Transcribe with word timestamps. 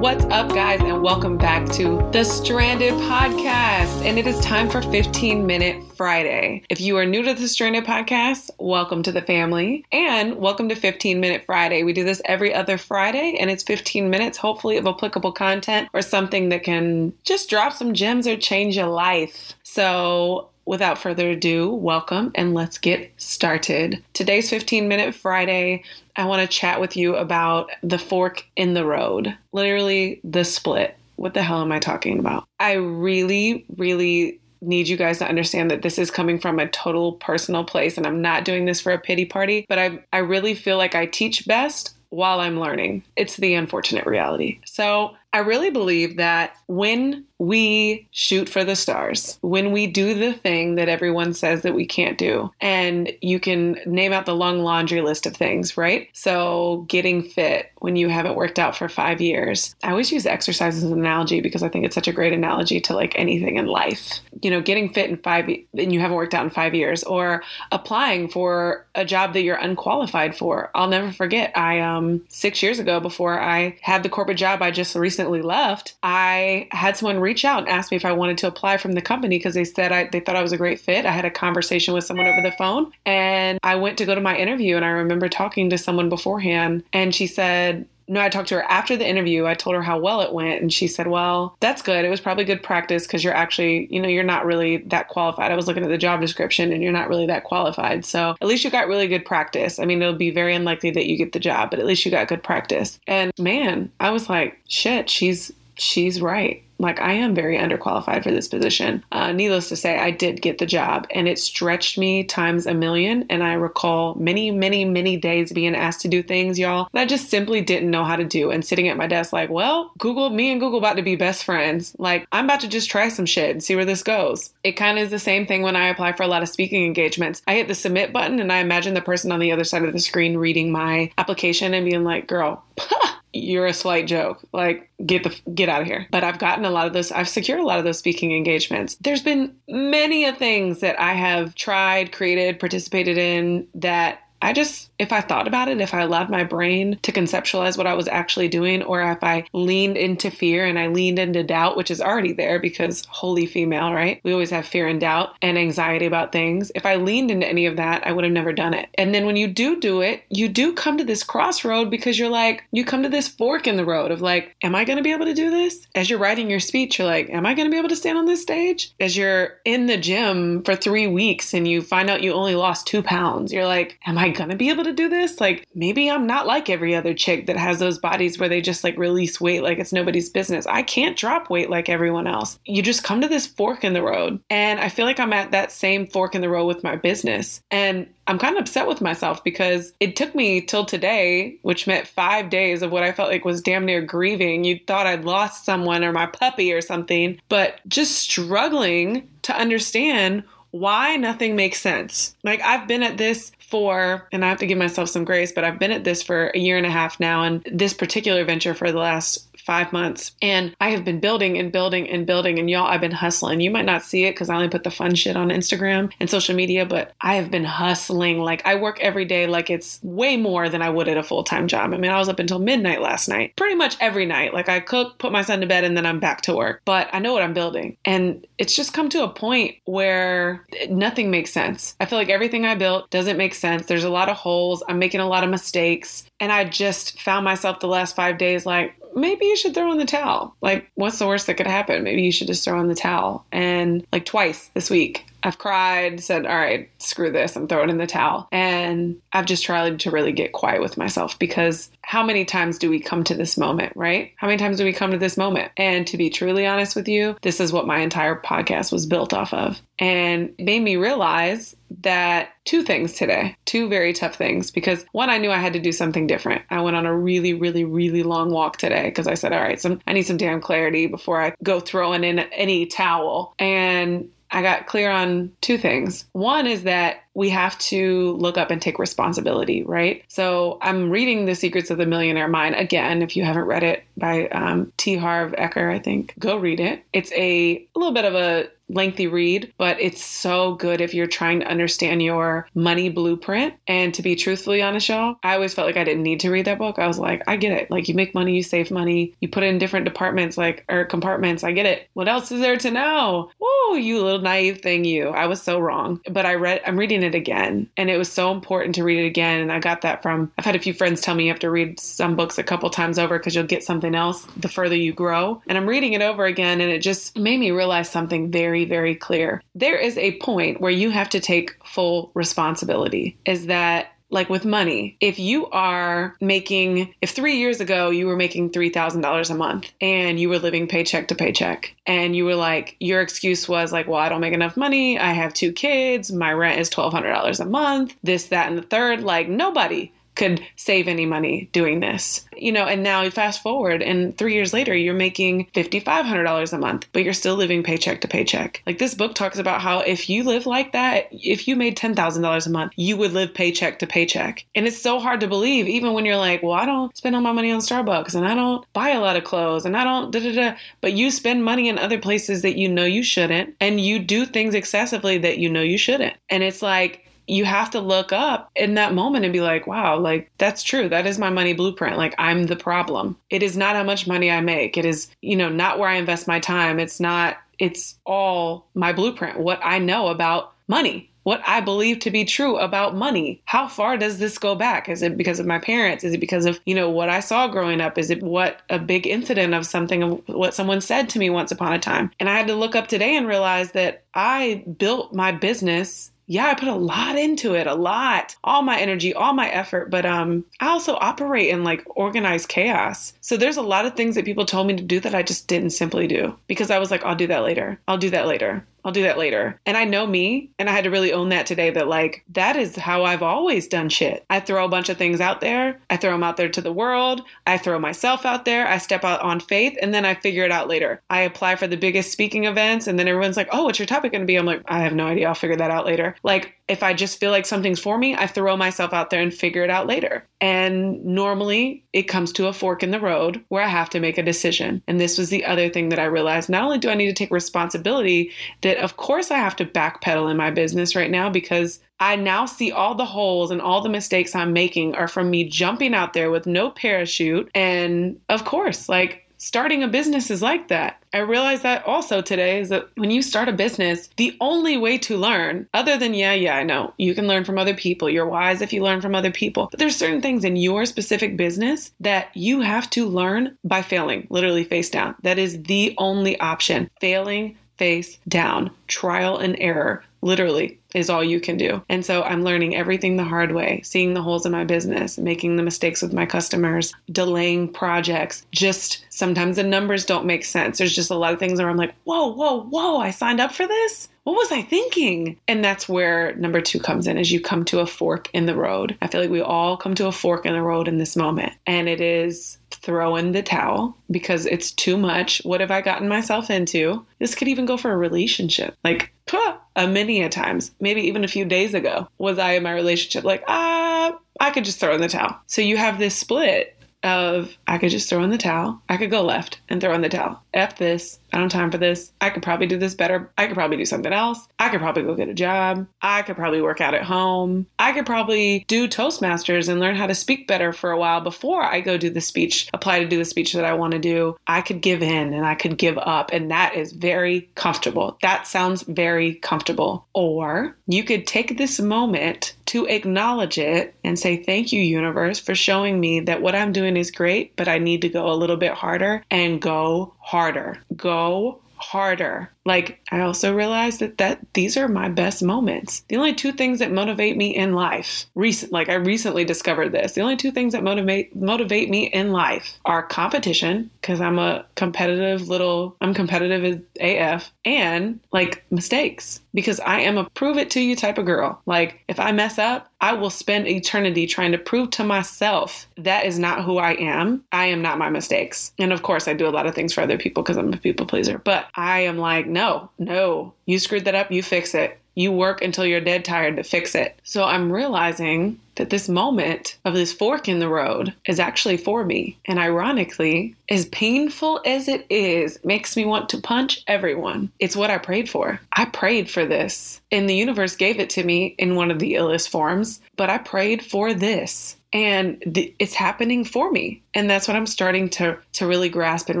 What's 0.00 0.24
up, 0.26 0.50
guys, 0.50 0.82
and 0.82 1.02
welcome 1.02 1.38
back 1.38 1.66
to 1.70 2.06
the 2.12 2.22
Stranded 2.22 2.92
Podcast. 2.92 4.04
And 4.04 4.18
it 4.18 4.26
is 4.26 4.38
time 4.40 4.68
for 4.68 4.82
15 4.82 5.46
Minute 5.46 5.82
Friday. 5.96 6.62
If 6.68 6.82
you 6.82 6.98
are 6.98 7.06
new 7.06 7.22
to 7.22 7.32
the 7.32 7.48
Stranded 7.48 7.86
Podcast, 7.86 8.50
welcome 8.58 9.02
to 9.04 9.10
the 9.10 9.22
family 9.22 9.86
and 9.92 10.36
welcome 10.36 10.68
to 10.68 10.74
15 10.74 11.18
Minute 11.18 11.44
Friday. 11.46 11.82
We 11.82 11.94
do 11.94 12.04
this 12.04 12.20
every 12.26 12.52
other 12.52 12.76
Friday, 12.76 13.38
and 13.40 13.50
it's 13.50 13.62
15 13.62 14.10
minutes, 14.10 14.36
hopefully, 14.36 14.76
of 14.76 14.86
applicable 14.86 15.32
content 15.32 15.88
or 15.94 16.02
something 16.02 16.50
that 16.50 16.62
can 16.62 17.14
just 17.24 17.48
drop 17.48 17.72
some 17.72 17.94
gems 17.94 18.26
or 18.26 18.36
change 18.36 18.76
your 18.76 18.88
life. 18.88 19.54
So, 19.62 20.50
without 20.66 20.98
further 20.98 21.30
ado, 21.30 21.72
welcome 21.72 22.32
and 22.34 22.52
let's 22.52 22.76
get 22.76 23.10
started. 23.16 24.02
Today's 24.12 24.50
15 24.50 24.88
Minute 24.88 25.14
Friday, 25.14 25.84
I 26.16 26.24
want 26.24 26.42
to 26.42 26.56
chat 26.56 26.80
with 26.80 26.96
you 26.96 27.16
about 27.16 27.70
the 27.82 27.98
fork 27.98 28.44
in 28.56 28.74
the 28.74 28.84
road, 28.84 29.34
literally 29.52 30.20
the 30.24 30.44
split. 30.44 30.96
What 31.14 31.32
the 31.32 31.42
hell 31.42 31.62
am 31.62 31.72
I 31.72 31.78
talking 31.78 32.18
about? 32.18 32.46
I 32.60 32.74
really, 32.74 33.64
really 33.76 34.38
need 34.60 34.88
you 34.88 34.96
guys 34.96 35.18
to 35.18 35.28
understand 35.28 35.70
that 35.70 35.82
this 35.82 35.98
is 35.98 36.10
coming 36.10 36.38
from 36.38 36.58
a 36.58 36.68
total 36.68 37.12
personal 37.12 37.64
place 37.64 37.96
and 37.96 38.06
I'm 38.06 38.20
not 38.20 38.44
doing 38.44 38.64
this 38.64 38.80
for 38.80 38.92
a 38.92 38.98
pity 38.98 39.24
party, 39.24 39.64
but 39.68 39.78
I 39.78 40.00
I 40.12 40.18
really 40.18 40.54
feel 40.54 40.76
like 40.76 40.94
I 40.94 41.06
teach 41.06 41.46
best 41.46 41.94
while 42.10 42.40
I'm 42.40 42.58
learning. 42.58 43.04
It's 43.16 43.36
the 43.36 43.54
unfortunate 43.54 44.06
reality. 44.06 44.60
So, 44.64 45.16
I 45.36 45.40
really 45.40 45.68
believe 45.68 46.16
that 46.16 46.56
when 46.66 47.26
we 47.38 48.08
shoot 48.10 48.48
for 48.48 48.64
the 48.64 48.74
stars, 48.74 49.36
when 49.42 49.70
we 49.70 49.86
do 49.86 50.14
the 50.14 50.32
thing 50.32 50.76
that 50.76 50.88
everyone 50.88 51.34
says 51.34 51.60
that 51.60 51.74
we 51.74 51.84
can't 51.84 52.16
do, 52.16 52.50
and 52.62 53.12
you 53.20 53.38
can 53.38 53.78
name 53.84 54.14
out 54.14 54.24
the 54.24 54.34
long 54.34 54.60
laundry 54.60 55.02
list 55.02 55.26
of 55.26 55.36
things, 55.36 55.76
right? 55.76 56.08
So, 56.14 56.86
getting 56.88 57.22
fit 57.22 57.70
when 57.80 57.96
you 57.96 58.08
haven't 58.08 58.36
worked 58.36 58.58
out 58.58 58.74
for 58.74 58.88
five 58.88 59.20
years. 59.20 59.74
I 59.82 59.90
always 59.90 60.10
use 60.10 60.24
exercise 60.24 60.78
as 60.78 60.84
an 60.84 60.98
analogy 60.98 61.42
because 61.42 61.62
I 61.62 61.68
think 61.68 61.84
it's 61.84 61.94
such 61.94 62.08
a 62.08 62.12
great 62.12 62.32
analogy 62.32 62.80
to 62.80 62.94
like 62.94 63.12
anything 63.16 63.56
in 63.56 63.66
life. 63.66 64.20
You 64.42 64.50
know, 64.50 64.62
getting 64.62 64.92
fit 64.92 65.10
in 65.10 65.18
five 65.18 65.48
and 65.48 65.92
you 65.92 66.00
haven't 66.00 66.16
worked 66.16 66.32
out 66.32 66.44
in 66.44 66.50
five 66.50 66.74
years, 66.74 67.04
or 67.04 67.42
applying 67.70 68.28
for 68.28 68.86
a 68.94 69.04
job 69.04 69.34
that 69.34 69.42
you're 69.42 69.56
unqualified 69.56 70.34
for. 70.34 70.70
I'll 70.74 70.88
never 70.88 71.12
forget. 71.12 71.56
I 71.56 71.80
um 71.80 72.24
six 72.28 72.62
years 72.62 72.78
ago, 72.78 73.00
before 73.00 73.38
I 73.38 73.76
had 73.82 74.02
the 74.02 74.08
corporate 74.08 74.38
job 74.38 74.62
I 74.62 74.70
just 74.70 74.94
recently 74.94 75.25
recently 75.26 75.42
left, 75.42 75.94
I 76.02 76.68
had 76.70 76.96
someone 76.96 77.20
reach 77.20 77.44
out 77.44 77.60
and 77.60 77.68
ask 77.68 77.90
me 77.90 77.96
if 77.96 78.04
I 78.04 78.12
wanted 78.12 78.38
to 78.38 78.46
apply 78.46 78.76
from 78.76 78.92
the 78.92 79.02
company 79.02 79.38
because 79.38 79.54
they 79.54 79.64
said 79.64 79.92
I, 79.92 80.08
they 80.10 80.20
thought 80.20 80.36
I 80.36 80.42
was 80.42 80.52
a 80.52 80.56
great 80.56 80.80
fit. 80.80 81.04
I 81.04 81.10
had 81.10 81.24
a 81.24 81.30
conversation 81.30 81.94
with 81.94 82.04
someone 82.04 82.26
over 82.26 82.42
the 82.42 82.52
phone 82.52 82.92
and 83.04 83.58
I 83.62 83.74
went 83.76 83.98
to 83.98 84.06
go 84.06 84.14
to 84.14 84.20
my 84.20 84.36
interview 84.36 84.76
and 84.76 84.84
I 84.84 84.90
remember 84.90 85.28
talking 85.28 85.70
to 85.70 85.78
someone 85.78 86.08
beforehand 86.08 86.84
and 86.92 87.14
she 87.14 87.26
said, 87.26 87.88
no, 88.08 88.20
I 88.20 88.28
talked 88.28 88.48
to 88.50 88.56
her 88.56 88.62
after 88.64 88.96
the 88.96 89.06
interview. 89.06 89.46
I 89.46 89.54
told 89.54 89.74
her 89.74 89.82
how 89.82 89.98
well 89.98 90.20
it 90.20 90.32
went, 90.32 90.62
and 90.62 90.72
she 90.72 90.86
said, 90.86 91.08
Well, 91.08 91.56
that's 91.60 91.82
good. 91.82 92.04
It 92.04 92.08
was 92.08 92.20
probably 92.20 92.44
good 92.44 92.62
practice 92.62 93.06
because 93.06 93.24
you're 93.24 93.34
actually, 93.34 93.92
you 93.92 94.00
know, 94.00 94.08
you're 94.08 94.22
not 94.22 94.46
really 94.46 94.78
that 94.78 95.08
qualified. 95.08 95.50
I 95.50 95.56
was 95.56 95.66
looking 95.66 95.82
at 95.82 95.88
the 95.88 95.98
job 95.98 96.20
description 96.20 96.72
and 96.72 96.82
you're 96.82 96.92
not 96.92 97.08
really 97.08 97.26
that 97.26 97.44
qualified. 97.44 98.04
So 98.04 98.36
at 98.40 98.46
least 98.46 98.64
you 98.64 98.70
got 98.70 98.88
really 98.88 99.08
good 99.08 99.24
practice. 99.24 99.78
I 99.78 99.84
mean, 99.84 100.00
it'll 100.00 100.14
be 100.14 100.30
very 100.30 100.54
unlikely 100.54 100.90
that 100.92 101.06
you 101.06 101.16
get 101.16 101.32
the 101.32 101.40
job, 101.40 101.70
but 101.70 101.80
at 101.80 101.86
least 101.86 102.04
you 102.04 102.10
got 102.10 102.28
good 102.28 102.42
practice. 102.42 102.98
And 103.06 103.32
man, 103.38 103.90
I 104.00 104.10
was 104.10 104.28
like, 104.28 104.60
Shit, 104.68 105.10
she's 105.10 105.52
she's 105.76 106.20
right 106.20 106.62
like 106.78 107.00
I 107.00 107.12
am 107.12 107.34
very 107.34 107.56
underqualified 107.56 108.22
for 108.22 108.30
this 108.30 108.48
position. 108.48 109.04
Uh, 109.12 109.32
needless 109.32 109.68
to 109.70 109.76
say, 109.76 109.98
I 109.98 110.10
did 110.10 110.42
get 110.42 110.58
the 110.58 110.66
job 110.66 111.06
and 111.10 111.28
it 111.28 111.38
stretched 111.38 111.98
me 111.98 112.24
times 112.24 112.66
a 112.66 112.74
million. 112.74 113.26
And 113.30 113.42
I 113.42 113.54
recall 113.54 114.14
many, 114.14 114.50
many, 114.50 114.84
many 114.84 115.16
days 115.16 115.52
being 115.52 115.74
asked 115.74 116.02
to 116.02 116.08
do 116.08 116.22
things, 116.22 116.58
y'all, 116.58 116.88
that 116.92 117.00
I 117.00 117.06
just 117.06 117.30
simply 117.30 117.60
didn't 117.60 117.90
know 117.90 118.04
how 118.04 118.16
to 118.16 118.24
do. 118.24 118.50
And 118.50 118.64
sitting 118.64 118.88
at 118.88 118.96
my 118.96 119.06
desk, 119.06 119.32
like, 119.32 119.50
well, 119.50 119.92
Google, 119.98 120.30
me 120.30 120.50
and 120.50 120.60
Google 120.60 120.78
about 120.78 120.96
to 120.96 121.02
be 121.02 121.16
best 121.16 121.44
friends. 121.44 121.94
Like, 121.98 122.26
I'm 122.32 122.44
about 122.44 122.60
to 122.60 122.68
just 122.68 122.90
try 122.90 123.08
some 123.08 123.26
shit 123.26 123.50
and 123.50 123.62
see 123.62 123.76
where 123.76 123.84
this 123.84 124.02
goes. 124.02 124.52
It 124.64 124.72
kind 124.72 124.98
of 124.98 125.04
is 125.04 125.10
the 125.10 125.18
same 125.18 125.46
thing 125.46 125.62
when 125.62 125.76
I 125.76 125.88
apply 125.88 126.12
for 126.12 126.22
a 126.22 126.28
lot 126.28 126.42
of 126.42 126.48
speaking 126.48 126.84
engagements. 126.84 127.42
I 127.46 127.54
hit 127.54 127.68
the 127.68 127.74
submit 127.74 128.12
button 128.12 128.40
and 128.40 128.52
I 128.52 128.58
imagine 128.58 128.94
the 128.94 129.00
person 129.00 129.32
on 129.32 129.40
the 129.40 129.52
other 129.52 129.64
side 129.64 129.84
of 129.84 129.92
the 129.92 129.98
screen 129.98 130.36
reading 130.36 130.70
my 130.70 131.10
application 131.18 131.74
and 131.74 131.86
being 131.86 132.04
like, 132.04 132.26
girl, 132.26 132.64
you're 133.38 133.66
a 133.66 133.72
slight 133.72 134.06
joke. 134.06 134.44
Like, 134.52 134.90
get 135.04 135.24
the 135.24 135.34
get 135.52 135.68
out 135.68 135.82
of 135.82 135.86
here. 135.86 136.06
But 136.10 136.24
I've 136.24 136.38
gotten 136.38 136.64
a 136.64 136.70
lot 136.70 136.86
of 136.86 136.92
those. 136.92 137.12
I've 137.12 137.28
secured 137.28 137.60
a 137.60 137.64
lot 137.64 137.78
of 137.78 137.84
those 137.84 137.98
speaking 137.98 138.32
engagements. 138.32 138.96
There's 139.00 139.22
been 139.22 139.54
many 139.68 140.24
a 140.24 140.34
things 140.34 140.80
that 140.80 140.98
I 141.00 141.14
have 141.14 141.54
tried, 141.54 142.12
created, 142.12 142.58
participated 142.58 143.18
in 143.18 143.68
that 143.74 144.20
I 144.42 144.52
just, 144.52 144.90
if 144.98 145.12
I 145.12 145.20
thought 145.20 145.48
about 145.48 145.68
it, 145.68 145.80
if 145.80 145.94
I 145.94 146.02
allowed 146.02 146.30
my 146.30 146.44
brain 146.44 146.98
to 147.02 147.12
conceptualize 147.12 147.76
what 147.76 147.86
I 147.86 147.94
was 147.94 148.08
actually 148.08 148.48
doing, 148.48 148.82
or 148.82 149.02
if 149.02 149.22
I 149.22 149.46
leaned 149.52 149.96
into 149.96 150.30
fear 150.30 150.64
and 150.64 150.78
I 150.78 150.88
leaned 150.88 151.18
into 151.18 151.42
doubt, 151.42 151.76
which 151.76 151.90
is 151.90 152.00
already 152.00 152.32
there 152.32 152.58
because 152.58 153.04
holy 153.08 153.46
female, 153.46 153.92
right? 153.92 154.20
We 154.24 154.32
always 154.32 154.50
have 154.50 154.66
fear 154.66 154.86
and 154.86 155.00
doubt 155.00 155.30
and 155.42 155.58
anxiety 155.58 156.06
about 156.06 156.32
things. 156.32 156.70
If 156.74 156.86
I 156.86 156.96
leaned 156.96 157.30
into 157.30 157.46
any 157.46 157.66
of 157.66 157.76
that, 157.76 158.06
I 158.06 158.12
would 158.12 158.24
have 158.24 158.32
never 158.32 158.52
done 158.52 158.74
it. 158.74 158.88
And 158.94 159.14
then 159.14 159.26
when 159.26 159.36
you 159.36 159.48
do 159.48 159.80
do 159.80 160.00
it, 160.00 160.22
you 160.28 160.48
do 160.48 160.72
come 160.72 160.98
to 160.98 161.04
this 161.04 161.24
crossroad 161.24 161.90
because 161.90 162.18
you're 162.18 162.28
like, 162.28 162.64
you 162.72 162.84
come 162.84 163.02
to 163.02 163.08
this 163.08 163.28
fork 163.28 163.66
in 163.66 163.76
the 163.76 163.84
road 163.84 164.10
of 164.10 164.20
like, 164.20 164.54
am 164.62 164.74
I 164.74 164.84
going 164.84 164.98
to 164.98 165.02
be 165.02 165.12
able 165.12 165.26
to 165.26 165.34
do 165.34 165.50
this? 165.50 165.86
As 165.94 166.10
you're 166.10 166.18
writing 166.18 166.50
your 166.50 166.60
speech, 166.60 166.98
you're 166.98 167.08
like, 167.08 167.30
am 167.30 167.46
I 167.46 167.54
going 167.54 167.66
to 167.66 167.72
be 167.72 167.78
able 167.78 167.88
to 167.88 167.96
stand 167.96 168.18
on 168.18 168.26
this 168.26 168.42
stage? 168.42 168.92
As 169.00 169.16
you're 169.16 169.58
in 169.64 169.86
the 169.86 169.96
gym 169.96 170.62
for 170.62 170.76
three 170.76 171.06
weeks 171.06 171.54
and 171.54 171.66
you 171.66 171.82
find 171.82 172.10
out 172.10 172.22
you 172.22 172.32
only 172.32 172.54
lost 172.54 172.86
two 172.86 173.02
pounds, 173.02 173.52
you're 173.52 173.66
like, 173.66 173.98
am 174.06 174.18
I 174.18 174.25
I 174.26 174.30
gonna 174.30 174.56
be 174.56 174.70
able 174.70 174.84
to 174.84 174.92
do 174.92 175.08
this? 175.08 175.40
Like, 175.40 175.66
maybe 175.74 176.10
I'm 176.10 176.26
not 176.26 176.46
like 176.46 176.68
every 176.68 176.94
other 176.94 177.14
chick 177.14 177.46
that 177.46 177.56
has 177.56 177.78
those 177.78 177.98
bodies 177.98 178.38
where 178.38 178.48
they 178.48 178.60
just 178.60 178.82
like 178.82 178.98
release 178.98 179.40
weight 179.40 179.62
like 179.62 179.78
it's 179.78 179.92
nobody's 179.92 180.28
business. 180.28 180.66
I 180.66 180.82
can't 180.82 181.16
drop 181.16 181.48
weight 181.48 181.70
like 181.70 181.88
everyone 181.88 182.26
else. 182.26 182.58
You 182.64 182.82
just 182.82 183.04
come 183.04 183.20
to 183.20 183.28
this 183.28 183.46
fork 183.46 183.84
in 183.84 183.92
the 183.92 184.02
road. 184.02 184.40
And 184.50 184.80
I 184.80 184.88
feel 184.88 185.06
like 185.06 185.20
I'm 185.20 185.32
at 185.32 185.52
that 185.52 185.70
same 185.70 186.08
fork 186.08 186.34
in 186.34 186.40
the 186.40 186.48
road 186.48 186.66
with 186.66 186.82
my 186.82 186.96
business. 186.96 187.60
And 187.70 188.08
I'm 188.26 188.38
kind 188.40 188.56
of 188.56 188.62
upset 188.62 188.88
with 188.88 189.00
myself 189.00 189.44
because 189.44 189.92
it 190.00 190.16
took 190.16 190.34
me 190.34 190.60
till 190.60 190.84
today, 190.84 191.58
which 191.62 191.86
meant 191.86 192.08
five 192.08 192.50
days 192.50 192.82
of 192.82 192.90
what 192.90 193.04
I 193.04 193.12
felt 193.12 193.30
like 193.30 193.44
was 193.44 193.62
damn 193.62 193.84
near 193.84 194.02
grieving. 194.02 194.64
You 194.64 194.80
thought 194.86 195.06
I'd 195.06 195.24
lost 195.24 195.64
someone 195.64 196.02
or 196.02 196.12
my 196.12 196.26
puppy 196.26 196.72
or 196.72 196.80
something, 196.80 197.40
but 197.48 197.80
just 197.86 198.16
struggling 198.16 199.28
to 199.42 199.56
understand 199.56 200.42
why 200.70 201.16
nothing 201.16 201.56
makes 201.56 201.80
sense. 201.80 202.36
Like, 202.44 202.60
I've 202.62 202.86
been 202.86 203.02
at 203.02 203.18
this 203.18 203.52
for, 203.58 204.28
and 204.32 204.44
I 204.44 204.48
have 204.48 204.58
to 204.58 204.66
give 204.66 204.78
myself 204.78 205.08
some 205.08 205.24
grace, 205.24 205.52
but 205.52 205.64
I've 205.64 205.78
been 205.78 205.92
at 205.92 206.04
this 206.04 206.22
for 206.22 206.48
a 206.54 206.58
year 206.58 206.76
and 206.76 206.86
a 206.86 206.90
half 206.90 207.18
now, 207.18 207.42
and 207.42 207.66
this 207.70 207.94
particular 207.94 208.44
venture 208.44 208.74
for 208.74 208.92
the 208.92 208.98
last 208.98 209.46
five 209.66 209.92
months. 209.92 210.32
And 210.40 210.74
I 210.80 210.90
have 210.90 211.04
been 211.04 211.20
building 211.20 211.58
and 211.58 211.72
building 211.72 212.08
and 212.08 212.24
building. 212.24 212.58
And 212.58 212.70
y'all, 212.70 212.86
I've 212.86 213.00
been 213.00 213.10
hustling. 213.10 213.60
You 213.60 213.70
might 213.70 213.84
not 213.84 214.02
see 214.02 214.24
it 214.24 214.32
because 214.32 214.48
I 214.48 214.54
only 214.54 214.68
put 214.68 214.84
the 214.84 214.90
fun 214.90 215.14
shit 215.16 215.36
on 215.36 215.48
Instagram 215.48 216.12
and 216.20 216.30
social 216.30 216.54
media, 216.54 216.86
but 216.86 217.12
I 217.20 217.34
have 217.34 217.50
been 217.50 217.64
hustling. 217.64 218.38
Like 218.38 218.64
I 218.64 218.76
work 218.76 219.00
every 219.00 219.24
day 219.24 219.46
like 219.46 219.68
it's 219.68 219.98
way 220.02 220.36
more 220.36 220.68
than 220.68 220.82
I 220.82 220.90
would 220.90 221.08
at 221.08 221.16
a 221.16 221.22
full 221.22 221.42
time 221.42 221.66
job. 221.66 221.92
I 221.92 221.98
mean, 221.98 222.12
I 222.12 222.18
was 222.18 222.28
up 222.28 222.38
until 222.38 222.60
midnight 222.60 223.02
last 223.02 223.28
night, 223.28 223.56
pretty 223.56 223.74
much 223.74 223.96
every 224.00 224.24
night. 224.24 224.54
Like 224.54 224.68
I 224.68 224.80
cook, 224.80 225.18
put 225.18 225.32
my 225.32 225.42
son 225.42 225.60
to 225.60 225.66
bed, 225.66 225.84
and 225.84 225.96
then 225.96 226.06
I'm 226.06 226.20
back 226.20 226.42
to 226.42 226.54
work. 226.54 226.82
But 226.84 227.08
I 227.12 227.18
know 227.18 227.32
what 227.32 227.42
I'm 227.42 227.54
building. 227.54 227.96
And 228.04 228.46
it's 228.58 228.76
just 228.76 228.94
come 228.94 229.08
to 229.10 229.24
a 229.24 229.28
point 229.28 229.76
where 229.84 230.64
nothing 230.88 231.30
makes 231.30 231.52
sense. 231.52 231.96
I 231.98 232.06
feel 232.06 232.18
like 232.18 232.30
everything 232.30 232.64
I 232.64 232.76
built 232.76 233.10
doesn't 233.10 233.36
make 233.36 233.54
sense. 233.54 233.86
There's 233.86 234.04
a 234.04 234.10
lot 234.10 234.28
of 234.28 234.36
holes. 234.36 234.84
I'm 234.88 234.98
making 234.98 235.20
a 235.20 235.28
lot 235.28 235.42
of 235.42 235.50
mistakes. 235.50 236.24
And 236.38 236.52
I 236.52 236.64
just 236.64 237.20
found 237.20 237.44
myself 237.44 237.80
the 237.80 237.88
last 237.88 238.14
five 238.14 238.38
days 238.38 238.64
like, 238.64 238.94
maybe 239.16 239.46
you 239.46 239.56
should 239.56 239.74
throw 239.74 239.90
in 239.90 239.98
the 239.98 240.04
towel. 240.04 240.54
Like, 240.60 240.90
what's 240.94 241.18
the 241.18 241.26
worst 241.26 241.46
that 241.46 241.56
could 241.56 241.66
happen? 241.66 242.04
Maybe 242.04 242.22
you 242.22 242.32
should 242.32 242.46
just 242.46 242.64
throw 242.64 242.80
in 242.80 242.88
the 242.88 242.94
towel. 242.94 243.44
And 243.50 244.06
like 244.12 244.26
twice 244.26 244.68
this 244.74 244.90
week, 244.90 245.26
I've 245.42 245.58
cried, 245.58 246.20
said, 246.20 246.46
all 246.46 246.56
right, 246.56 246.90
screw 246.98 247.30
this, 247.30 247.56
I'm 247.56 247.68
throwing 247.68 247.90
in 247.90 247.98
the 247.98 248.06
towel. 248.06 248.48
And 248.50 249.20
I've 249.32 249.46
just 249.46 249.64
tried 249.64 250.00
to 250.00 250.10
really 250.10 250.32
get 250.32 250.52
quiet 250.52 250.80
with 250.80 250.96
myself 250.96 251.38
because 251.38 251.90
how 252.02 252.22
many 252.22 252.44
times 252.44 252.78
do 252.78 252.90
we 252.90 253.00
come 253.00 253.24
to 253.24 253.34
this 253.34 253.58
moment, 253.58 253.92
right? 253.96 254.32
How 254.36 254.46
many 254.46 254.58
times 254.58 254.78
do 254.78 254.84
we 254.84 254.92
come 254.92 255.10
to 255.10 255.18
this 255.18 255.36
moment? 255.36 255.72
And 255.76 256.06
to 256.06 256.16
be 256.16 256.30
truly 256.30 256.66
honest 256.66 256.96
with 256.96 257.08
you, 257.08 257.36
this 257.42 257.60
is 257.60 257.72
what 257.72 257.86
my 257.86 257.98
entire 257.98 258.40
podcast 258.40 258.92
was 258.92 259.06
built 259.06 259.34
off 259.34 259.52
of. 259.52 259.80
And 259.98 260.54
made 260.58 260.82
me 260.82 260.96
realize 260.96 261.74
that 262.02 262.50
two 262.64 262.82
things 262.82 263.14
today, 263.14 263.56
two 263.64 263.88
very 263.88 264.12
tough 264.12 264.34
things, 264.34 264.70
because 264.70 265.04
one, 265.12 265.30
I 265.30 265.38
knew 265.38 265.50
I 265.50 265.58
had 265.58 265.72
to 265.72 265.80
do 265.80 265.92
something 265.92 266.26
different. 266.26 266.62
I 266.70 266.80
went 266.80 266.96
on 266.96 267.06
a 267.06 267.16
really, 267.16 267.54
really, 267.54 267.84
really 267.84 268.22
long 268.22 268.50
walk 268.50 268.76
today 268.76 269.04
because 269.04 269.26
I 269.26 269.34
said, 269.34 269.52
all 269.52 269.60
right, 269.60 269.80
some, 269.80 270.00
I 270.06 270.12
need 270.12 270.24
some 270.24 270.36
damn 270.36 270.60
clarity 270.60 271.06
before 271.06 271.40
I 271.40 271.54
go 271.62 271.80
throwing 271.80 272.24
in 272.24 272.40
any 272.40 272.86
towel. 272.86 273.54
And 273.58 274.28
I 274.50 274.62
got 274.62 274.86
clear 274.86 275.10
on 275.10 275.52
two 275.60 275.78
things. 275.78 276.26
One 276.32 276.66
is 276.66 276.84
that 276.84 277.24
we 277.36 277.50
have 277.50 277.78
to 277.78 278.32
look 278.38 278.56
up 278.56 278.70
and 278.70 278.80
take 278.80 278.98
responsibility, 278.98 279.82
right? 279.84 280.24
So 280.26 280.78
I'm 280.80 281.10
reading 281.10 281.44
The 281.44 281.54
Secrets 281.54 281.90
of 281.90 281.98
the 281.98 282.06
Millionaire 282.06 282.48
Mind 282.48 282.74
again. 282.74 283.20
If 283.20 283.36
you 283.36 283.44
haven't 283.44 283.66
read 283.66 283.82
it 283.82 284.04
by 284.16 284.48
um, 284.48 284.90
T. 284.96 285.16
Harv 285.16 285.52
Eker, 285.52 285.92
I 285.92 285.98
think, 285.98 286.32
go 286.38 286.56
read 286.56 286.80
it. 286.80 287.04
It's 287.12 287.30
a, 287.32 287.76
a 287.76 287.98
little 287.98 288.14
bit 288.14 288.24
of 288.24 288.34
a 288.34 288.70
lengthy 288.88 289.26
read, 289.26 289.72
but 289.78 290.00
it's 290.00 290.24
so 290.24 290.74
good 290.74 291.00
if 291.00 291.14
you're 291.14 291.26
trying 291.26 291.60
to 291.60 291.66
understand 291.66 292.22
your 292.22 292.68
money 292.74 293.08
blueprint. 293.08 293.74
And 293.86 294.14
to 294.14 294.22
be 294.22 294.36
truthfully 294.36 294.82
honest, 294.82 295.08
y'all, 295.08 295.36
I 295.42 295.54
always 295.54 295.74
felt 295.74 295.86
like 295.86 295.96
I 295.96 296.04
didn't 296.04 296.22
need 296.22 296.40
to 296.40 296.50
read 296.50 296.66
that 296.66 296.78
book. 296.78 296.98
I 296.98 297.06
was 297.06 297.18
like, 297.18 297.42
I 297.46 297.56
get 297.56 297.72
it. 297.72 297.90
Like 297.90 298.08
you 298.08 298.14
make 298.14 298.34
money, 298.34 298.54
you 298.54 298.62
save 298.62 298.90
money, 298.90 299.34
you 299.40 299.48
put 299.48 299.62
it 299.62 299.68
in 299.68 299.78
different 299.78 300.04
departments, 300.04 300.56
like 300.56 300.84
or 300.88 301.04
compartments. 301.04 301.64
I 301.64 301.72
get 301.72 301.86
it. 301.86 302.08
What 302.14 302.28
else 302.28 302.52
is 302.52 302.60
there 302.60 302.76
to 302.76 302.90
know? 302.90 303.50
Whoa, 303.58 303.96
you 303.96 304.22
little 304.22 304.40
naive 304.40 304.80
thing, 304.80 305.04
you. 305.04 305.28
I 305.28 305.46
was 305.46 305.62
so 305.62 305.78
wrong. 305.78 306.20
But 306.30 306.46
I 306.46 306.54
read 306.54 306.82
I'm 306.86 306.98
reading 306.98 307.22
it 307.22 307.25
again. 307.34 307.88
And 307.96 308.10
it 308.10 308.16
was 308.16 308.30
so 308.30 308.52
important 308.52 308.94
to 308.96 309.04
read 309.04 309.22
it 309.22 309.26
again. 309.26 309.60
And 309.60 309.72
I 309.72 309.78
got 309.78 310.02
that 310.02 310.22
from 310.22 310.52
I've 310.58 310.64
had 310.64 310.76
a 310.76 310.80
few 310.80 310.94
friends 310.94 311.20
tell 311.20 311.34
me 311.34 311.44
you 311.44 311.50
have 311.50 311.60
to 311.60 311.70
read 311.70 311.98
some 312.00 312.36
books 312.36 312.58
a 312.58 312.62
couple 312.62 312.88
times 312.90 313.18
over 313.18 313.38
because 313.38 313.54
you'll 313.54 313.64
get 313.64 313.84
something 313.84 314.14
else 314.14 314.46
the 314.56 314.68
further 314.68 314.96
you 314.96 315.12
grow. 315.12 315.62
And 315.66 315.76
I'm 315.76 315.88
reading 315.88 316.12
it 316.12 316.22
over 316.22 316.44
again 316.44 316.80
and 316.80 316.90
it 316.90 317.02
just 317.02 317.38
made 317.38 317.58
me 317.58 317.70
realize 317.70 318.10
something 318.10 318.50
very, 318.50 318.84
very 318.84 319.14
clear. 319.14 319.62
There 319.74 319.96
is 319.96 320.16
a 320.18 320.38
point 320.38 320.80
where 320.80 320.90
you 320.90 321.10
have 321.10 321.30
to 321.30 321.40
take 321.40 321.76
full 321.84 322.30
responsibility. 322.34 323.36
Is 323.44 323.66
that 323.66 324.08
like 324.30 324.48
with 324.48 324.64
money, 324.64 325.16
if 325.20 325.38
you 325.38 325.66
are 325.68 326.36
making, 326.40 327.14
if 327.22 327.30
three 327.30 327.56
years 327.56 327.80
ago 327.80 328.10
you 328.10 328.26
were 328.26 328.36
making 328.36 328.70
$3,000 328.70 329.50
a 329.50 329.54
month 329.54 329.92
and 330.00 330.40
you 330.40 330.48
were 330.48 330.58
living 330.58 330.88
paycheck 330.88 331.28
to 331.28 331.34
paycheck, 331.34 331.94
and 332.06 332.34
you 332.34 332.44
were 332.44 332.54
like, 332.54 332.96
your 333.00 333.20
excuse 333.20 333.68
was 333.68 333.92
like, 333.92 334.06
well, 334.06 334.20
I 334.20 334.28
don't 334.28 334.40
make 334.40 334.54
enough 334.54 334.76
money. 334.76 335.18
I 335.18 335.32
have 335.32 335.54
two 335.54 335.72
kids. 335.72 336.32
My 336.32 336.52
rent 336.52 336.80
is 336.80 336.90
$1,200 336.90 337.60
a 337.60 337.64
month, 337.64 338.16
this, 338.22 338.46
that, 338.48 338.68
and 338.68 338.78
the 338.78 338.82
third. 338.82 339.22
Like, 339.22 339.48
nobody 339.48 340.12
could 340.36 340.64
save 340.76 341.08
any 341.08 341.26
money 341.26 341.68
doing 341.72 342.00
this. 342.00 342.44
You 342.56 342.72
know, 342.72 342.84
and 342.84 343.02
now 343.02 343.22
you 343.22 343.30
fast 343.30 343.62
forward 343.62 344.02
and 344.02 344.36
3 344.38 344.54
years 344.54 344.72
later 344.72 344.94
you're 344.94 345.14
making 345.14 345.66
$5500 345.74 346.72
a 346.72 346.78
month, 346.78 347.06
but 347.12 347.24
you're 347.24 347.32
still 347.32 347.56
living 347.56 347.82
paycheck 347.82 348.20
to 348.20 348.28
paycheck. 348.28 348.82
Like 348.86 348.98
this 348.98 349.14
book 349.14 349.34
talks 349.34 349.58
about 349.58 349.80
how 349.80 350.00
if 350.00 350.30
you 350.30 350.44
live 350.44 350.66
like 350.66 350.92
that, 350.92 351.28
if 351.32 351.66
you 351.66 351.76
made 351.76 351.96
$10,000 351.96 352.66
a 352.66 352.70
month, 352.70 352.92
you 352.96 353.16
would 353.16 353.32
live 353.32 353.52
paycheck 353.52 353.98
to 353.98 354.06
paycheck. 354.06 354.64
And 354.74 354.86
it's 354.86 355.00
so 355.00 355.18
hard 355.18 355.40
to 355.40 355.48
believe 355.48 355.88
even 355.88 356.12
when 356.12 356.24
you're 356.24 356.36
like, 356.36 356.62
"Well, 356.62 356.72
I 356.72 356.86
don't 356.86 357.16
spend 357.16 357.34
all 357.34 357.42
my 357.42 357.52
money 357.52 357.72
on 357.72 357.80
Starbucks 357.80 358.34
and 358.34 358.46
I 358.46 358.54
don't 358.54 358.84
buy 358.92 359.10
a 359.10 359.20
lot 359.20 359.36
of 359.36 359.44
clothes 359.44 359.84
and 359.84 359.96
I 359.96 360.04
don't 360.04 360.30
da 360.30 360.40
da 360.40 360.52
da," 360.52 360.76
but 361.00 361.14
you 361.14 361.30
spend 361.30 361.64
money 361.64 361.88
in 361.88 361.98
other 361.98 362.18
places 362.18 362.62
that 362.62 362.76
you 362.76 362.88
know 362.88 363.04
you 363.04 363.22
shouldn't 363.22 363.74
and 363.80 364.00
you 364.00 364.18
do 364.18 364.46
things 364.46 364.74
excessively 364.74 365.38
that 365.38 365.58
you 365.58 365.68
know 365.70 365.82
you 365.82 365.98
shouldn't. 365.98 366.36
And 366.50 366.62
it's 366.62 366.82
like 366.82 367.25
you 367.46 367.64
have 367.64 367.90
to 367.90 368.00
look 368.00 368.32
up 368.32 368.70
in 368.74 368.94
that 368.94 369.14
moment 369.14 369.44
and 369.44 369.52
be 369.52 369.60
like, 369.60 369.86
wow, 369.86 370.18
like 370.18 370.50
that's 370.58 370.82
true. 370.82 371.08
That 371.08 371.26
is 371.26 371.38
my 371.38 371.50
money 371.50 371.74
blueprint. 371.74 372.18
Like 372.18 372.34
I'm 372.38 372.64
the 372.64 372.76
problem. 372.76 373.38
It 373.50 373.62
is 373.62 373.76
not 373.76 373.96
how 373.96 374.04
much 374.04 374.26
money 374.26 374.50
I 374.50 374.60
make. 374.60 374.96
It 374.96 375.04
is, 375.04 375.28
you 375.42 375.56
know, 375.56 375.68
not 375.68 375.98
where 375.98 376.08
I 376.08 376.14
invest 376.14 376.48
my 376.48 376.60
time. 376.60 376.98
It's 376.98 377.20
not, 377.20 377.56
it's 377.78 378.18
all 378.24 378.86
my 378.94 379.12
blueprint, 379.12 379.60
what 379.60 379.80
I 379.82 379.98
know 379.98 380.28
about 380.28 380.72
money. 380.88 381.30
What 381.42 381.62
I 381.64 381.80
believe 381.80 382.18
to 382.20 382.32
be 382.32 382.44
true 382.44 382.76
about 382.76 383.14
money. 383.14 383.62
How 383.66 383.86
far 383.86 384.16
does 384.16 384.40
this 384.40 384.58
go 384.58 384.74
back? 384.74 385.08
Is 385.08 385.22
it 385.22 385.36
because 385.36 385.60
of 385.60 385.66
my 385.66 385.78
parents? 385.78 386.24
Is 386.24 386.34
it 386.34 386.40
because 386.40 386.66
of, 386.66 386.80
you 386.86 386.92
know, 386.92 387.08
what 387.08 387.28
I 387.28 387.38
saw 387.38 387.68
growing 387.68 388.00
up? 388.00 388.18
Is 388.18 388.30
it 388.30 388.42
what 388.42 388.82
a 388.90 388.98
big 388.98 389.28
incident 389.28 389.72
of 389.72 389.86
something 389.86 390.24
of 390.24 390.42
what 390.48 390.74
someone 390.74 391.00
said 391.00 391.28
to 391.28 391.38
me 391.38 391.48
once 391.48 391.70
upon 391.70 391.92
a 391.92 392.00
time? 392.00 392.32
And 392.40 392.50
I 392.50 392.56
had 392.56 392.66
to 392.66 392.74
look 392.74 392.96
up 392.96 393.06
today 393.06 393.36
and 393.36 393.46
realize 393.46 393.92
that 393.92 394.24
I 394.34 394.84
built 394.98 395.34
my 395.34 395.52
business 395.52 396.32
yeah, 396.46 396.66
I 396.66 396.74
put 396.74 396.88
a 396.88 396.94
lot 396.94 397.36
into 397.36 397.74
it, 397.74 397.86
a 397.86 397.94
lot, 397.94 398.54
all 398.62 398.82
my 398.82 398.98
energy, 398.98 399.34
all 399.34 399.52
my 399.52 399.68
effort. 399.68 400.10
But 400.10 400.24
um, 400.24 400.64
I 400.80 400.88
also 400.88 401.16
operate 401.20 401.70
in 401.70 401.82
like 401.84 402.02
organized 402.16 402.68
chaos. 402.68 403.32
So 403.40 403.56
there's 403.56 403.76
a 403.76 403.82
lot 403.82 404.06
of 404.06 404.14
things 404.14 404.36
that 404.36 404.44
people 404.44 404.64
told 404.64 404.86
me 404.86 404.94
to 404.96 405.02
do 405.02 405.18
that 405.20 405.34
I 405.34 405.42
just 405.42 405.66
didn't 405.66 405.90
simply 405.90 406.26
do 406.26 406.56
because 406.68 406.90
I 406.90 406.98
was 406.98 407.10
like, 407.10 407.24
I'll 407.24 407.34
do 407.34 407.48
that 407.48 407.62
later. 407.62 408.00
I'll 408.06 408.18
do 408.18 408.30
that 408.30 408.46
later. 408.46 408.86
I'll 409.06 409.12
do 409.12 409.22
that 409.22 409.38
later. 409.38 409.80
And 409.86 409.96
I 409.96 410.04
know 410.04 410.26
me, 410.26 410.72
and 410.80 410.90
I 410.90 410.92
had 410.92 411.04
to 411.04 411.10
really 411.10 411.32
own 411.32 411.50
that 411.50 411.64
today 411.64 411.90
that, 411.90 412.08
like, 412.08 412.44
that 412.48 412.74
is 412.74 412.96
how 412.96 413.24
I've 413.24 413.42
always 413.42 413.86
done 413.86 414.08
shit. 414.08 414.44
I 414.50 414.58
throw 414.58 414.84
a 414.84 414.88
bunch 414.88 415.08
of 415.08 415.16
things 415.16 415.40
out 415.40 415.60
there, 415.60 416.00
I 416.10 416.16
throw 416.16 416.32
them 416.32 416.42
out 416.42 416.56
there 416.56 416.68
to 416.68 416.80
the 416.80 416.92
world, 416.92 417.42
I 417.68 417.78
throw 417.78 418.00
myself 418.00 418.44
out 418.44 418.64
there, 418.64 418.84
I 418.86 418.98
step 418.98 419.24
out 419.24 419.40
on 419.42 419.60
faith, 419.60 419.96
and 420.02 420.12
then 420.12 420.24
I 420.24 420.34
figure 420.34 420.64
it 420.64 420.72
out 420.72 420.88
later. 420.88 421.22
I 421.30 421.42
apply 421.42 421.76
for 421.76 421.86
the 421.86 421.96
biggest 421.96 422.32
speaking 422.32 422.64
events, 422.64 423.06
and 423.06 423.16
then 423.16 423.28
everyone's 423.28 423.56
like, 423.56 423.68
oh, 423.70 423.84
what's 423.84 424.00
your 424.00 424.06
topic 424.06 424.32
going 424.32 424.42
to 424.42 424.46
be? 424.46 424.56
I'm 424.56 424.66
like, 424.66 424.82
I 424.86 424.98
have 424.98 425.14
no 425.14 425.28
idea. 425.28 425.46
I'll 425.46 425.54
figure 425.54 425.76
that 425.76 425.92
out 425.92 426.04
later. 426.04 426.34
Like, 426.42 426.74
if 426.88 427.02
I 427.02 427.14
just 427.14 427.38
feel 427.38 427.50
like 427.50 427.66
something's 427.66 428.00
for 428.00 428.18
me, 428.18 428.34
I 428.34 428.46
throw 428.46 428.76
myself 428.76 429.12
out 429.12 429.30
there 429.30 429.40
and 429.40 429.52
figure 429.52 429.82
it 429.82 429.90
out 429.90 430.06
later. 430.06 430.46
And 430.60 431.24
normally 431.24 432.04
it 432.12 432.24
comes 432.24 432.52
to 432.52 432.68
a 432.68 432.72
fork 432.72 433.02
in 433.02 433.10
the 433.10 433.20
road 433.20 433.62
where 433.68 433.82
I 433.82 433.88
have 433.88 434.08
to 434.10 434.20
make 434.20 434.38
a 434.38 434.42
decision. 434.42 435.02
And 435.06 435.20
this 435.20 435.36
was 435.36 435.50
the 435.50 435.64
other 435.64 435.88
thing 435.90 436.08
that 436.10 436.18
I 436.18 436.24
realized. 436.24 436.68
Not 436.68 436.84
only 436.84 436.98
do 436.98 437.10
I 437.10 437.14
need 437.14 437.26
to 437.26 437.32
take 437.32 437.50
responsibility, 437.50 438.52
that 438.82 438.95
of 438.96 439.16
course 439.16 439.50
I 439.50 439.58
have 439.58 439.76
to 439.76 439.84
backpedal 439.84 440.50
in 440.50 440.56
my 440.56 440.70
business 440.70 441.16
right 441.16 441.30
now 441.30 441.50
because 441.50 442.00
I 442.18 442.36
now 442.36 442.66
see 442.66 442.92
all 442.92 443.14
the 443.14 443.24
holes 443.24 443.70
and 443.70 443.80
all 443.80 444.00
the 444.00 444.08
mistakes 444.08 444.54
I'm 444.54 444.72
making 444.72 445.14
are 445.14 445.28
from 445.28 445.50
me 445.50 445.68
jumping 445.68 446.14
out 446.14 446.32
there 446.32 446.50
with 446.50 446.66
no 446.66 446.90
parachute. 446.90 447.70
And 447.74 448.40
of 448.48 448.64
course, 448.64 449.08
like 449.08 449.46
starting 449.58 450.02
a 450.02 450.08
business 450.08 450.50
is 450.50 450.62
like 450.62 450.88
that. 450.88 451.22
I 451.32 451.38
realized 451.38 451.82
that 451.82 452.06
also 452.06 452.40
today 452.40 452.80
is 452.80 452.88
that 452.88 453.08
when 453.16 453.30
you 453.30 453.42
start 453.42 453.68
a 453.68 453.72
business, 453.72 454.30
the 454.36 454.56
only 454.60 454.96
way 454.96 455.18
to 455.18 455.36
learn, 455.36 455.88
other 455.92 456.16
than, 456.16 456.34
yeah, 456.34 456.52
yeah, 456.52 456.76
I 456.76 456.82
know, 456.82 457.12
you 457.18 457.34
can 457.34 457.46
learn 457.46 457.64
from 457.64 457.78
other 457.78 457.94
people. 457.94 458.30
You're 458.30 458.46
wise 458.46 458.80
if 458.80 458.92
you 458.92 459.02
learn 459.02 459.20
from 459.20 459.34
other 459.34 459.50
people. 459.50 459.88
But 459.90 459.98
there's 459.98 460.16
certain 460.16 460.40
things 460.40 460.64
in 460.64 460.76
your 460.76 461.04
specific 461.04 461.56
business 461.56 462.12
that 462.20 462.48
you 462.54 462.80
have 462.80 463.10
to 463.10 463.26
learn 463.26 463.76
by 463.84 464.02
failing, 464.02 464.46
literally 464.50 464.84
face 464.84 465.10
down. 465.10 465.34
That 465.42 465.58
is 465.58 465.82
the 465.82 466.14
only 466.18 466.58
option. 466.60 467.10
Failing 467.20 467.76
face 467.96 468.38
down, 468.48 468.90
trial 469.06 469.58
and 469.58 469.76
error, 469.78 470.22
literally 470.42 470.98
is 471.14 471.30
all 471.30 471.42
you 471.42 471.60
can 471.60 471.76
do. 471.76 472.02
And 472.08 472.24
so 472.24 472.42
I'm 472.42 472.62
learning 472.62 472.94
everything 472.94 473.36
the 473.36 473.44
hard 473.44 473.72
way, 473.72 474.00
seeing 474.04 474.34
the 474.34 474.42
holes 474.42 474.66
in 474.66 474.72
my 474.72 474.84
business, 474.84 475.38
making 475.38 475.76
the 475.76 475.82
mistakes 475.82 476.22
with 476.22 476.32
my 476.32 476.46
customers, 476.46 477.14
delaying 477.32 477.92
projects. 477.92 478.66
Just 478.70 479.24
sometimes 479.30 479.76
the 479.76 479.82
numbers 479.82 480.24
don't 480.24 480.46
make 480.46 480.64
sense. 480.64 480.98
There's 480.98 481.14
just 481.14 481.30
a 481.30 481.36
lot 481.36 481.52
of 481.52 481.58
things 481.58 481.78
where 481.78 481.88
I'm 481.88 481.96
like, 481.96 482.14
whoa, 482.24 482.52
whoa, 482.52 482.82
whoa, 482.82 483.18
I 483.18 483.30
signed 483.30 483.60
up 483.60 483.72
for 483.72 483.86
this? 483.86 484.28
What 484.46 484.54
was 484.54 484.70
I 484.70 484.80
thinking? 484.80 485.58
And 485.66 485.84
that's 485.84 486.08
where 486.08 486.54
number 486.54 486.80
two 486.80 487.00
comes 487.00 487.26
in 487.26 487.36
as 487.36 487.50
you 487.50 487.60
come 487.60 487.84
to 487.86 487.98
a 487.98 488.06
fork 488.06 488.48
in 488.52 488.66
the 488.66 488.76
road. 488.76 489.18
I 489.20 489.26
feel 489.26 489.40
like 489.40 489.50
we 489.50 489.60
all 489.60 489.96
come 489.96 490.14
to 490.14 490.28
a 490.28 490.32
fork 490.32 490.64
in 490.64 490.72
the 490.72 490.82
road 490.82 491.08
in 491.08 491.18
this 491.18 491.34
moment. 491.34 491.72
And 491.84 492.08
it 492.08 492.20
is 492.20 492.78
throw 492.92 493.34
in 493.34 493.50
the 493.50 493.64
towel 493.64 494.16
because 494.30 494.64
it's 494.64 494.92
too 494.92 495.16
much. 495.16 495.60
What 495.64 495.80
have 495.80 495.90
I 495.90 496.00
gotten 496.00 496.28
myself 496.28 496.70
into? 496.70 497.26
This 497.40 497.56
could 497.56 497.66
even 497.66 497.86
go 497.86 497.96
for 497.96 498.12
a 498.12 498.16
relationship. 498.16 498.94
Like, 499.02 499.32
puh, 499.46 499.78
a 499.96 500.06
many 500.06 500.40
a 500.42 500.48
times, 500.48 500.92
maybe 501.00 501.22
even 501.22 501.42
a 501.42 501.48
few 501.48 501.64
days 501.64 501.92
ago, 501.92 502.28
was 502.38 502.60
I 502.60 502.74
in 502.74 502.84
my 502.84 502.92
relationship 502.92 503.42
like, 503.42 503.64
ah, 503.66 504.38
I 504.60 504.70
could 504.70 504.84
just 504.84 505.00
throw 505.00 505.12
in 505.12 505.20
the 505.20 505.28
towel. 505.28 505.58
So 505.66 505.82
you 505.82 505.96
have 505.96 506.20
this 506.20 506.36
split 506.36 506.95
of 507.26 507.76
I 507.86 507.98
could 507.98 508.10
just 508.10 508.28
throw 508.28 508.42
in 508.42 508.50
the 508.50 508.58
towel. 508.58 509.00
I 509.08 509.16
could 509.16 509.30
go 509.30 509.42
left 509.42 509.80
and 509.88 510.00
throw 510.00 510.14
in 510.14 510.22
the 510.22 510.28
towel. 510.28 510.62
F 510.74 510.96
this. 510.96 511.38
I 511.52 511.58
don't 511.58 511.72
have 511.72 511.80
time 511.80 511.90
for 511.90 511.98
this. 511.98 512.32
I 512.40 512.50
could 512.50 512.62
probably 512.62 512.86
do 512.86 512.98
this 512.98 513.14
better. 513.14 513.50
I 513.56 513.66
could 513.66 513.76
probably 513.76 513.96
do 513.96 514.04
something 514.04 514.32
else. 514.32 514.66
I 514.78 514.88
could 514.90 515.00
probably 515.00 515.22
go 515.22 515.34
get 515.34 515.48
a 515.48 515.54
job. 515.54 516.06
I 516.20 516.42
could 516.42 516.56
probably 516.56 516.82
work 516.82 517.00
out 517.00 517.14
at 517.14 517.22
home. 517.22 517.86
I 517.98 518.12
could 518.12 518.26
probably 518.26 518.84
do 518.88 519.08
Toastmasters 519.08 519.88
and 519.88 520.00
learn 520.00 520.16
how 520.16 520.26
to 520.26 520.34
speak 520.34 520.66
better 520.66 520.92
for 520.92 521.10
a 521.10 521.18
while 521.18 521.40
before 521.40 521.82
I 521.82 522.00
go 522.00 522.18
do 522.18 522.28
the 522.28 522.40
speech, 522.40 522.88
apply 522.92 523.20
to 523.20 523.28
do 523.28 523.38
the 523.38 523.44
speech 523.44 523.72
that 523.72 523.84
I 523.84 523.94
want 523.94 524.12
to 524.12 524.18
do. 524.18 524.56
I 524.66 524.82
could 524.82 525.00
give 525.00 525.22
in 525.22 525.54
and 525.54 525.64
I 525.64 525.74
could 525.74 525.96
give 525.96 526.18
up. 526.18 526.50
And 526.52 526.70
that 526.70 526.94
is 526.94 527.12
very 527.12 527.70
comfortable. 527.74 528.36
That 528.42 528.66
sounds 528.66 529.02
very 529.02 529.54
comfortable. 529.54 530.26
Or 530.34 530.96
you 531.06 531.24
could 531.24 531.46
take 531.46 531.78
this 531.78 532.00
moment 532.00 532.74
to 532.86 533.06
acknowledge 533.06 533.78
it 533.78 534.14
and 534.24 534.38
say, 534.38 534.56
Thank 534.56 534.92
you, 534.92 535.00
universe, 535.00 535.60
for 535.60 535.74
showing 535.74 536.20
me 536.20 536.40
that 536.40 536.62
what 536.62 536.74
I'm 536.74 536.92
doing 536.92 537.16
is 537.16 537.30
great, 537.30 537.76
but 537.76 537.88
I 537.88 537.98
need 537.98 538.22
to 538.22 538.28
go 538.28 538.50
a 538.50 538.54
little 538.54 538.76
bit 538.76 538.92
harder 538.92 539.44
and 539.50 539.80
go 539.80 540.34
harder. 540.38 540.98
Go 541.16 541.80
harder. 541.96 542.70
Like, 542.86 543.20
I 543.32 543.40
also 543.40 543.74
realized 543.74 544.20
that, 544.20 544.38
that 544.38 544.60
these 544.72 544.96
are 544.96 545.08
my 545.08 545.28
best 545.28 545.62
moments. 545.62 546.22
The 546.28 546.36
only 546.36 546.54
two 546.54 546.72
things 546.72 547.00
that 547.00 547.10
motivate 547.10 547.56
me 547.56 547.74
in 547.74 547.92
life, 547.92 548.46
recent, 548.54 548.92
like 548.92 549.08
I 549.08 549.14
recently 549.14 549.64
discovered 549.64 550.12
this, 550.12 550.32
the 550.32 550.40
only 550.40 550.56
two 550.56 550.70
things 550.70 550.92
that 550.92 551.02
motivate 551.02 551.54
motivate 551.56 552.08
me 552.08 552.26
in 552.26 552.52
life 552.52 552.98
are 553.04 553.24
competition, 553.24 554.10
because 554.20 554.40
I'm 554.40 554.58
a 554.58 554.86
competitive 554.94 555.68
little, 555.68 556.16
I'm 556.20 556.32
competitive 556.32 556.84
as 556.84 557.02
AF, 557.20 557.72
and 557.84 558.38
like 558.52 558.84
mistakes, 558.90 559.60
because 559.74 559.98
I 560.00 560.20
am 560.20 560.38
a 560.38 560.48
prove 560.50 560.78
it 560.78 560.90
to 560.90 561.00
you 561.00 561.16
type 561.16 561.38
of 561.38 561.46
girl. 561.46 561.82
Like, 561.86 562.20
if 562.28 562.38
I 562.38 562.52
mess 562.52 562.78
up, 562.78 563.10
I 563.20 563.32
will 563.32 563.50
spend 563.50 563.88
eternity 563.88 564.46
trying 564.46 564.72
to 564.72 564.78
prove 564.78 565.10
to 565.12 565.24
myself 565.24 566.06
that 566.18 566.44
is 566.44 566.58
not 566.58 566.84
who 566.84 566.98
I 566.98 567.12
am. 567.12 567.64
I 567.72 567.86
am 567.86 568.02
not 568.02 568.18
my 568.18 568.28
mistakes. 568.28 568.92
And 568.98 569.12
of 569.12 569.22
course, 569.22 569.48
I 569.48 569.54
do 569.54 569.66
a 569.66 569.70
lot 569.70 569.86
of 569.86 569.94
things 569.94 570.12
for 570.12 570.20
other 570.20 570.36
people 570.36 570.62
because 570.62 570.76
I'm 570.76 570.92
a 570.92 570.96
people 570.98 571.26
pleaser. 571.26 571.58
But 571.58 571.86
I 571.94 572.20
am 572.20 572.38
like, 572.38 572.66
no, 572.76 573.08
no, 573.18 573.72
you 573.86 573.98
screwed 573.98 574.26
that 574.26 574.34
up, 574.34 574.52
you 574.52 574.62
fix 574.62 574.94
it. 574.94 575.18
You 575.34 575.50
work 575.50 575.80
until 575.80 576.04
you're 576.04 576.20
dead 576.20 576.44
tired 576.44 576.76
to 576.76 576.82
fix 576.82 577.14
it. 577.14 577.38
So 577.42 577.64
I'm 577.64 577.90
realizing 577.90 578.80
that 578.96 579.10
this 579.10 579.28
moment 579.28 579.96
of 580.04 580.12
this 580.12 580.32
fork 580.32 580.68
in 580.68 580.78
the 580.78 580.88
road 580.88 581.34
is 581.46 581.58
actually 581.58 581.96
for 581.96 582.24
me. 582.24 582.58
And 582.66 582.78
ironically, 582.78 583.74
as 583.90 584.06
painful 584.06 584.80
as 584.84 585.08
it 585.08 585.26
is, 585.30 585.78
makes 585.84 586.16
me 586.16 586.24
want 586.24 586.50
to 586.50 586.60
punch 586.60 587.02
everyone. 587.06 587.70
It's 587.78 587.96
what 587.96 588.10
I 588.10 588.18
prayed 588.18 588.48
for. 588.48 588.80
I 588.92 589.06
prayed 589.06 589.50
for 589.50 589.64
this, 589.64 590.20
and 590.30 590.48
the 590.48 590.56
universe 590.56 590.96
gave 590.96 591.18
it 591.18 591.30
to 591.30 591.44
me 591.44 591.74
in 591.78 591.96
one 591.96 592.10
of 592.10 592.18
the 592.18 592.34
illest 592.34 592.68
forms, 592.68 593.20
but 593.36 593.50
I 593.50 593.58
prayed 593.58 594.02
for 594.02 594.34
this 594.34 594.95
and 595.12 595.62
th- 595.74 595.94
it's 595.98 596.14
happening 596.14 596.64
for 596.64 596.90
me. 596.90 597.22
And 597.34 597.48
that's 597.48 597.68
what 597.68 597.76
i'm 597.76 597.86
starting 597.86 598.28
to 598.30 598.58
to 598.72 598.86
really 598.86 599.08
grasp 599.08 599.48
and 599.48 599.60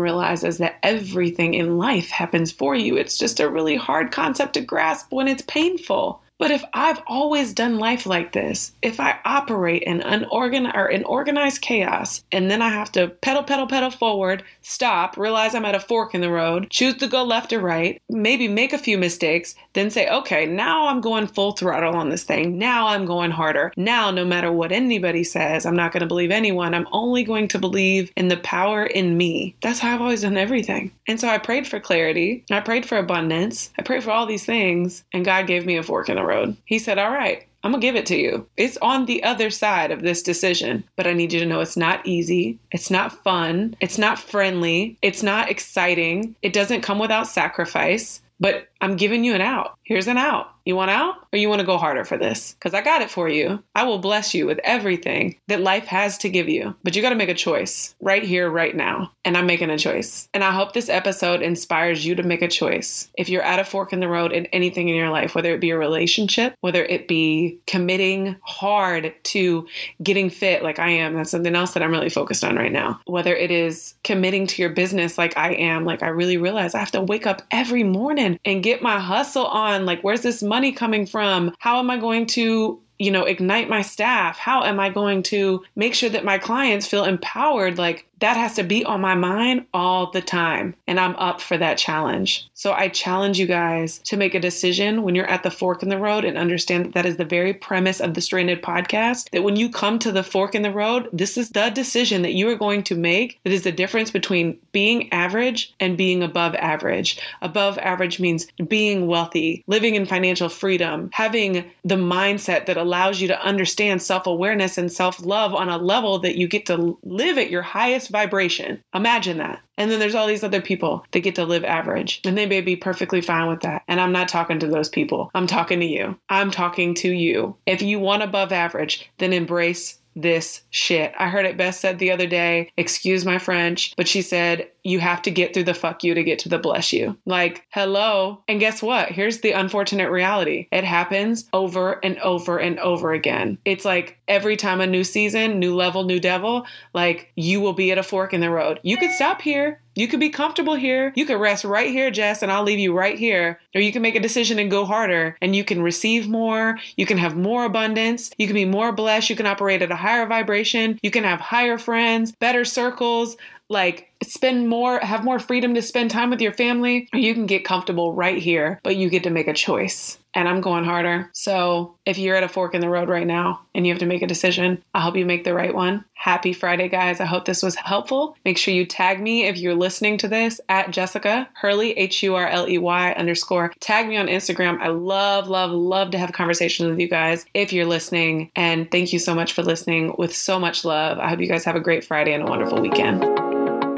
realize 0.00 0.44
is 0.44 0.58
that 0.58 0.78
everything 0.82 1.54
in 1.54 1.78
life 1.78 2.08
happens 2.08 2.52
for 2.52 2.74
you. 2.74 2.96
It's 2.96 3.18
just 3.18 3.40
a 3.40 3.48
really 3.48 3.76
hard 3.76 4.12
concept 4.12 4.54
to 4.54 4.60
grasp 4.60 5.12
when 5.12 5.28
it's 5.28 5.42
painful 5.42 6.22
but 6.38 6.50
if 6.50 6.64
I've 6.72 7.00
always 7.06 7.54
done 7.54 7.78
life 7.78 8.06
like 8.06 8.32
this, 8.32 8.72
if 8.82 9.00
I 9.00 9.18
operate 9.24 9.82
in 9.82 10.00
unorganized 10.00 10.76
or 10.76 10.88
in 10.88 11.04
organized 11.04 11.62
chaos, 11.62 12.22
and 12.32 12.50
then 12.50 12.62
I 12.62 12.68
have 12.68 12.92
to 12.92 13.08
pedal, 13.08 13.42
pedal, 13.42 13.66
pedal 13.66 13.90
forward, 13.90 14.42
stop, 14.62 15.16
realize 15.16 15.54
I'm 15.54 15.64
at 15.64 15.74
a 15.74 15.80
fork 15.80 16.14
in 16.14 16.20
the 16.20 16.30
road, 16.30 16.68
choose 16.70 16.96
to 16.96 17.06
go 17.06 17.24
left 17.24 17.52
or 17.52 17.60
right, 17.60 18.00
maybe 18.08 18.48
make 18.48 18.72
a 18.72 18.78
few 18.78 18.98
mistakes, 18.98 19.54
then 19.72 19.90
say, 19.90 20.08
okay, 20.08 20.46
now 20.46 20.88
I'm 20.88 21.00
going 21.00 21.26
full 21.26 21.52
throttle 21.52 21.94
on 21.94 22.10
this 22.10 22.24
thing. 22.24 22.58
Now 22.58 22.88
I'm 22.88 23.06
going 23.06 23.30
harder. 23.30 23.72
Now, 23.76 24.10
no 24.10 24.24
matter 24.24 24.52
what 24.52 24.72
anybody 24.72 25.24
says, 25.24 25.64
I'm 25.64 25.76
not 25.76 25.92
going 25.92 26.00
to 26.00 26.06
believe 26.06 26.30
anyone. 26.30 26.74
I'm 26.74 26.88
only 26.92 27.22
going 27.22 27.48
to 27.48 27.58
believe 27.58 28.12
in 28.16 28.28
the 28.28 28.36
power 28.38 28.84
in 28.84 29.16
me. 29.16 29.56
That's 29.62 29.78
how 29.78 29.94
I've 29.94 30.00
always 30.00 30.22
done 30.22 30.36
everything. 30.36 30.92
And 31.08 31.20
so 31.20 31.28
I 31.28 31.38
prayed 31.38 31.66
for 31.66 31.80
clarity. 31.80 32.44
I 32.50 32.60
prayed 32.60 32.86
for 32.86 32.98
abundance. 32.98 33.70
I 33.78 33.82
prayed 33.82 34.04
for 34.04 34.10
all 34.10 34.26
these 34.26 34.44
things, 34.44 35.04
and 35.12 35.24
God 35.24 35.46
gave 35.46 35.64
me 35.64 35.76
a 35.76 35.82
fork 35.82 36.08
in 36.08 36.16
the 36.16 36.25
road. 36.26 36.56
He 36.64 36.78
said, 36.78 36.98
All 36.98 37.10
right, 37.10 37.46
I'm 37.62 37.72
gonna 37.72 37.80
give 37.80 37.96
it 37.96 38.06
to 38.06 38.16
you. 38.16 38.46
It's 38.56 38.78
on 38.82 39.06
the 39.06 39.22
other 39.24 39.50
side 39.50 39.90
of 39.90 40.02
this 40.02 40.22
decision, 40.22 40.84
but 40.96 41.06
I 41.06 41.12
need 41.12 41.32
you 41.32 41.40
to 41.40 41.46
know 41.46 41.60
it's 41.60 41.76
not 41.76 42.06
easy. 42.06 42.58
It's 42.70 42.90
not 42.90 43.24
fun. 43.24 43.76
It's 43.80 43.98
not 43.98 44.18
friendly. 44.18 44.96
It's 45.02 45.22
not 45.22 45.50
exciting. 45.50 46.36
It 46.42 46.52
doesn't 46.52 46.82
come 46.82 46.98
without 46.98 47.26
sacrifice, 47.26 48.20
but 48.38 48.68
I'm 48.80 48.96
giving 48.96 49.24
you 49.24 49.34
an 49.34 49.40
out. 49.40 49.75
Here's 49.86 50.08
an 50.08 50.18
out. 50.18 50.52
You 50.64 50.74
want 50.74 50.90
out 50.90 51.14
or 51.32 51.38
you 51.38 51.48
want 51.48 51.60
to 51.60 51.66
go 51.66 51.78
harder 51.78 52.04
for 52.04 52.18
this? 52.18 52.54
Because 52.54 52.74
I 52.74 52.82
got 52.82 53.00
it 53.00 53.08
for 53.08 53.28
you. 53.28 53.62
I 53.76 53.84
will 53.84 53.98
bless 53.98 54.34
you 54.34 54.46
with 54.46 54.58
everything 54.64 55.36
that 55.46 55.60
life 55.60 55.84
has 55.84 56.18
to 56.18 56.28
give 56.28 56.48
you. 56.48 56.74
But 56.82 56.96
you 56.96 57.02
got 57.02 57.10
to 57.10 57.14
make 57.14 57.28
a 57.28 57.34
choice 57.34 57.94
right 58.00 58.24
here, 58.24 58.50
right 58.50 58.74
now. 58.74 59.12
And 59.24 59.36
I'm 59.36 59.46
making 59.46 59.70
a 59.70 59.78
choice. 59.78 60.28
And 60.34 60.42
I 60.42 60.50
hope 60.50 60.72
this 60.72 60.88
episode 60.88 61.40
inspires 61.40 62.04
you 62.04 62.16
to 62.16 62.24
make 62.24 62.42
a 62.42 62.48
choice. 62.48 63.08
If 63.16 63.28
you're 63.28 63.44
at 63.44 63.60
a 63.60 63.64
fork 63.64 63.92
in 63.92 64.00
the 64.00 64.08
road 64.08 64.32
in 64.32 64.46
anything 64.46 64.88
in 64.88 64.96
your 64.96 65.10
life, 65.10 65.36
whether 65.36 65.54
it 65.54 65.60
be 65.60 65.70
a 65.70 65.78
relationship, 65.78 66.56
whether 66.62 66.84
it 66.84 67.06
be 67.06 67.60
committing 67.68 68.34
hard 68.42 69.14
to 69.22 69.68
getting 70.02 70.30
fit 70.30 70.64
like 70.64 70.80
I 70.80 70.88
am, 70.88 71.14
that's 71.14 71.30
something 71.30 71.54
else 71.54 71.74
that 71.74 71.84
I'm 71.84 71.92
really 71.92 72.10
focused 72.10 72.42
on 72.42 72.56
right 72.56 72.72
now. 72.72 73.00
Whether 73.04 73.36
it 73.36 73.52
is 73.52 73.94
committing 74.02 74.48
to 74.48 74.62
your 74.62 74.72
business 74.72 75.16
like 75.16 75.36
I 75.36 75.52
am, 75.52 75.84
like 75.84 76.02
I 76.02 76.08
really 76.08 76.38
realize 76.38 76.74
I 76.74 76.80
have 76.80 76.90
to 76.90 77.00
wake 77.00 77.28
up 77.28 77.42
every 77.52 77.84
morning 77.84 78.40
and 78.44 78.64
get 78.64 78.82
my 78.82 78.98
hustle 78.98 79.46
on. 79.46 79.75
Like, 79.84 80.02
where's 80.02 80.22
this 80.22 80.42
money 80.42 80.72
coming 80.72 81.04
from? 81.06 81.54
How 81.58 81.78
am 81.78 81.90
I 81.90 81.98
going 81.98 82.26
to 82.28 82.80
you 82.98 83.10
know, 83.10 83.24
ignite 83.24 83.68
my 83.68 83.82
staff? 83.82 84.38
How 84.38 84.64
am 84.64 84.80
I 84.80 84.88
going 84.88 85.22
to 85.24 85.62
make 85.74 85.94
sure 85.94 86.08
that 86.08 86.24
my 86.24 86.38
clients 86.38 86.86
feel 86.86 87.04
empowered? 87.04 87.76
Like, 87.78 88.06
that 88.20 88.36
has 88.36 88.54
to 88.54 88.62
be 88.62 88.84
on 88.84 89.00
my 89.00 89.14
mind 89.14 89.66
all 89.74 90.10
the 90.10 90.22
time. 90.22 90.74
And 90.86 90.98
I'm 90.98 91.16
up 91.16 91.40
for 91.40 91.58
that 91.58 91.78
challenge. 91.78 92.48
So 92.54 92.72
I 92.72 92.88
challenge 92.88 93.38
you 93.38 93.46
guys 93.46 93.98
to 94.04 94.16
make 94.16 94.34
a 94.34 94.40
decision 94.40 95.02
when 95.02 95.14
you're 95.14 95.30
at 95.30 95.42
the 95.42 95.50
fork 95.50 95.82
in 95.82 95.88
the 95.88 95.98
road 95.98 96.24
and 96.24 96.38
understand 96.38 96.86
that 96.86 96.94
that 96.94 97.06
is 97.06 97.16
the 97.16 97.24
very 97.24 97.52
premise 97.52 98.00
of 98.00 98.14
the 98.14 98.20
Stranded 98.20 98.62
podcast. 98.62 99.30
That 99.30 99.42
when 99.42 99.56
you 99.56 99.70
come 99.70 99.98
to 100.00 100.12
the 100.12 100.22
fork 100.22 100.54
in 100.54 100.62
the 100.62 100.70
road, 100.70 101.08
this 101.12 101.36
is 101.36 101.50
the 101.50 101.68
decision 101.70 102.22
that 102.22 102.32
you 102.32 102.48
are 102.48 102.56
going 102.56 102.82
to 102.84 102.94
make 102.94 103.38
that 103.44 103.52
is 103.52 103.64
the 103.64 103.72
difference 103.72 104.10
between 104.10 104.58
being 104.72 105.12
average 105.12 105.74
and 105.78 105.96
being 105.96 106.22
above 106.22 106.54
average. 106.54 107.20
Above 107.42 107.78
average 107.78 108.18
means 108.18 108.46
being 108.68 109.06
wealthy, 109.06 109.62
living 109.66 109.94
in 109.94 110.06
financial 110.06 110.48
freedom, 110.48 111.10
having 111.12 111.70
the 111.84 111.96
mindset 111.96 112.66
that 112.66 112.76
allows 112.76 113.20
you 113.20 113.28
to 113.28 113.40
understand 113.42 114.00
self 114.00 114.26
awareness 114.26 114.78
and 114.78 114.90
self 114.90 115.24
love 115.24 115.54
on 115.54 115.68
a 115.68 115.76
level 115.76 116.18
that 116.20 116.36
you 116.36 116.48
get 116.48 116.66
to 116.66 116.98
live 117.02 117.36
at 117.36 117.50
your 117.50 117.62
highest 117.62 118.05
vibration. 118.08 118.82
Imagine 118.94 119.38
that. 119.38 119.60
And 119.78 119.90
then 119.90 119.98
there's 119.98 120.14
all 120.14 120.26
these 120.26 120.44
other 120.44 120.62
people 120.62 121.04
that 121.12 121.20
get 121.20 121.34
to 121.36 121.44
live 121.44 121.64
average 121.64 122.20
and 122.24 122.36
they 122.36 122.46
may 122.46 122.60
be 122.60 122.76
perfectly 122.76 123.20
fine 123.20 123.48
with 123.48 123.60
that. 123.60 123.82
And 123.88 124.00
I'm 124.00 124.12
not 124.12 124.28
talking 124.28 124.58
to 124.60 124.66
those 124.66 124.88
people. 124.88 125.30
I'm 125.34 125.46
talking 125.46 125.80
to 125.80 125.86
you. 125.86 126.18
I'm 126.28 126.50
talking 126.50 126.94
to 126.96 127.10
you. 127.10 127.56
If 127.66 127.82
you 127.82 127.98
want 127.98 128.22
above 128.22 128.52
average, 128.52 129.10
then 129.18 129.32
embrace 129.32 129.98
this 130.16 130.62
shit. 130.70 131.12
I 131.18 131.28
heard 131.28 131.44
it 131.44 131.58
best 131.58 131.80
said 131.80 131.98
the 131.98 132.10
other 132.10 132.26
day, 132.26 132.72
excuse 132.76 133.24
my 133.26 133.38
French, 133.38 133.94
but 133.96 134.08
she 134.08 134.22
said, 134.22 134.70
you 134.86 135.00
have 135.00 135.20
to 135.22 135.30
get 135.32 135.52
through 135.52 135.64
the 135.64 135.74
fuck 135.74 136.04
you 136.04 136.14
to 136.14 136.22
get 136.22 136.38
to 136.38 136.48
the 136.48 136.58
bless 136.58 136.92
you. 136.92 137.18
Like, 137.26 137.66
hello. 137.70 138.42
And 138.46 138.60
guess 138.60 138.80
what? 138.80 139.08
Here's 139.08 139.40
the 139.40 139.50
unfortunate 139.50 140.10
reality 140.10 140.68
it 140.70 140.84
happens 140.84 141.48
over 141.52 141.98
and 142.04 142.18
over 142.20 142.58
and 142.58 142.78
over 142.78 143.12
again. 143.12 143.58
It's 143.64 143.84
like 143.84 144.18
every 144.28 144.56
time 144.56 144.80
a 144.80 144.86
new 144.86 145.02
season, 145.02 145.58
new 145.58 145.74
level, 145.74 146.04
new 146.04 146.20
devil, 146.20 146.66
like 146.94 147.32
you 147.34 147.60
will 147.60 147.72
be 147.72 147.90
at 147.90 147.98
a 147.98 148.02
fork 148.04 148.32
in 148.32 148.40
the 148.40 148.50
road. 148.50 148.78
You 148.84 148.96
could 148.96 149.10
stop 149.10 149.42
here. 149.42 149.80
You 149.96 150.06
could 150.08 150.20
be 150.20 150.28
comfortable 150.28 150.74
here. 150.74 151.12
You 151.16 151.24
could 151.24 151.40
rest 151.40 151.64
right 151.64 151.90
here, 151.90 152.10
Jess, 152.10 152.42
and 152.42 152.52
I'll 152.52 152.62
leave 152.62 152.78
you 152.78 152.92
right 152.92 153.18
here. 153.18 153.58
Or 153.74 153.80
you 153.80 153.92
can 153.92 154.02
make 154.02 154.14
a 154.14 154.20
decision 154.20 154.58
and 154.58 154.70
go 154.70 154.84
harder 154.84 155.38
and 155.40 155.56
you 155.56 155.64
can 155.64 155.80
receive 155.80 156.28
more. 156.28 156.78
You 156.96 157.06
can 157.06 157.16
have 157.16 157.34
more 157.34 157.64
abundance. 157.64 158.30
You 158.36 158.46
can 158.46 158.54
be 158.54 158.66
more 158.66 158.92
blessed. 158.92 159.30
You 159.30 159.36
can 159.36 159.46
operate 159.46 159.80
at 159.80 159.90
a 159.90 159.96
higher 159.96 160.26
vibration. 160.26 161.00
You 161.02 161.10
can 161.10 161.24
have 161.24 161.40
higher 161.40 161.78
friends, 161.78 162.32
better 162.32 162.66
circles, 162.66 163.38
like 163.68 164.08
spend 164.26 164.68
more 164.68 164.98
have 165.00 165.24
more 165.24 165.38
freedom 165.38 165.74
to 165.74 165.82
spend 165.82 166.10
time 166.10 166.30
with 166.30 166.40
your 166.40 166.52
family 166.52 167.08
or 167.12 167.18
you 167.18 167.34
can 167.34 167.46
get 167.46 167.64
comfortable 167.64 168.12
right 168.12 168.38
here 168.38 168.80
but 168.82 168.96
you 168.96 169.08
get 169.08 169.22
to 169.24 169.30
make 169.30 169.48
a 169.48 169.54
choice. 169.54 170.18
And 170.34 170.48
i'm 170.48 170.60
going 170.60 170.84
harder. 170.84 171.30
So 171.32 171.96
if 172.04 172.18
you're 172.18 172.36
at 172.36 172.42
a 172.42 172.48
fork 172.48 172.74
in 172.74 172.82
the 172.82 172.90
road 172.90 173.08
right 173.08 173.26
now 173.26 173.62
and 173.74 173.86
you 173.86 173.92
have 173.92 174.00
to 174.00 174.06
make 174.06 174.22
a 174.22 174.26
decision 174.26 174.82
i 174.94 175.00
hope 175.00 175.16
you 175.16 175.24
make 175.24 175.44
the 175.44 175.54
right 175.54 175.74
one. 175.74 176.04
Happy 176.14 176.52
friday 176.52 176.88
guys. 176.88 177.20
I 177.20 177.24
hope 177.24 177.44
this 177.44 177.62
was 177.62 177.74
helpful. 177.74 178.36
Make 178.44 178.58
sure 178.58 178.74
you 178.74 178.84
tag 178.84 179.20
me 179.20 179.46
if 179.46 179.56
you're 179.56 179.74
listening 179.74 180.18
to 180.18 180.28
this 180.28 180.60
at 180.68 180.90
jessica 180.90 181.48
hurley 181.54 181.92
h-u-r-l-e-y 181.92 183.12
underscore. 183.12 183.72
Tag 183.80 184.08
me 184.08 184.16
on 184.16 184.26
instagram. 184.26 184.80
I 184.80 184.88
love 184.88 185.48
love 185.48 185.70
love 185.70 186.10
to 186.10 186.18
have 186.18 186.32
conversations 186.32 186.90
with 186.90 187.00
you 187.00 187.08
guys 187.08 187.46
if 187.54 187.72
you're 187.72 187.86
listening. 187.86 188.50
And 188.56 188.90
thank 188.90 189.12
you 189.12 189.18
so 189.18 189.34
much 189.34 189.52
for 189.52 189.62
listening 189.62 190.14
with 190.18 190.34
so 190.34 190.58
much 190.58 190.84
love. 190.84 191.18
I 191.18 191.28
hope 191.28 191.40
you 191.40 191.48
guys 191.48 191.64
have 191.64 191.76
a 191.76 191.80
great 191.80 192.04
friday 192.04 192.34
and 192.34 192.42
a 192.42 192.46
wonderful 192.46 192.80
weekend 192.80 193.45